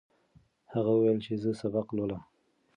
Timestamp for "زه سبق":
1.43-1.87